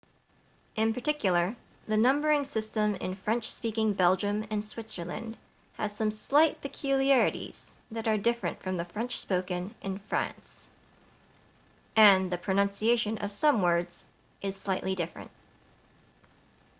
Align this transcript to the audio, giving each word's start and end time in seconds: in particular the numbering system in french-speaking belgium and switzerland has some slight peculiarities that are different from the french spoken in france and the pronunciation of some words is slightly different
in 0.75 0.95
particular 0.95 1.55
the 1.87 1.95
numbering 1.95 2.43
system 2.43 2.95
in 2.95 3.13
french-speaking 3.13 3.93
belgium 3.93 4.43
and 4.49 4.65
switzerland 4.65 5.37
has 5.73 5.95
some 5.95 6.09
slight 6.09 6.59
peculiarities 6.59 7.71
that 7.91 8.07
are 8.07 8.17
different 8.17 8.59
from 8.63 8.77
the 8.77 8.85
french 8.85 9.19
spoken 9.19 9.75
in 9.83 9.99
france 9.99 10.67
and 11.95 12.31
the 12.31 12.37
pronunciation 12.39 13.19
of 13.19 13.31
some 13.31 13.61
words 13.61 14.03
is 14.41 14.55
slightly 14.55 14.95
different 14.95 15.29